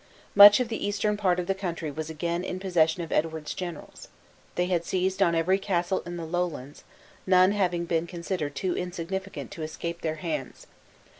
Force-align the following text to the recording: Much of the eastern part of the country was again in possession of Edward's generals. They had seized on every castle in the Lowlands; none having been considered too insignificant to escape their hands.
Much 0.33 0.59
of 0.59 0.67
the 0.67 0.83
eastern 0.83 1.15
part 1.15 1.39
of 1.39 1.45
the 1.45 1.53
country 1.53 1.91
was 1.91 2.09
again 2.09 2.43
in 2.43 2.59
possession 2.59 3.03
of 3.03 3.11
Edward's 3.11 3.53
generals. 3.53 4.07
They 4.55 4.65
had 4.65 4.83
seized 4.83 5.21
on 5.21 5.35
every 5.35 5.59
castle 5.59 6.01
in 6.07 6.17
the 6.17 6.25
Lowlands; 6.25 6.83
none 7.27 7.51
having 7.51 7.85
been 7.85 8.07
considered 8.07 8.55
too 8.55 8.75
insignificant 8.75 9.51
to 9.51 9.61
escape 9.61 10.01
their 10.01 10.15
hands. 10.15 10.65